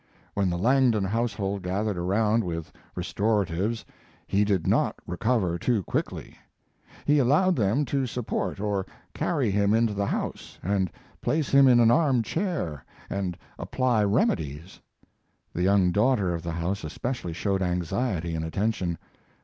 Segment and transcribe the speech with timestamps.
[0.33, 3.85] When the Langdon household gathered around with restoratives
[4.25, 6.35] he did not recover too quickly.
[7.05, 8.83] He allowed them to support or
[9.13, 10.89] carry him into the house and
[11.21, 14.79] place him in an arm chair and apply remedies.
[15.53, 18.97] The young daughter of the house especially showed anxiety and attention.